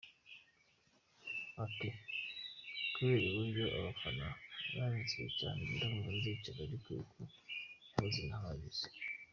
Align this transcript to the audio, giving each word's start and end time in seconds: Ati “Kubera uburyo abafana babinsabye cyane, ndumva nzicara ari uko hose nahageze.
Ati 1.63 1.87
“Kubera 2.93 3.25
uburyo 3.29 3.65
abafana 3.77 4.25
babinsabye 4.77 5.29
cyane, 5.39 5.61
ndumva 5.73 6.09
nzicara 6.17 6.59
ari 6.65 6.75
uko 6.77 6.93
hose 7.95 8.21
nahageze. 8.29 8.85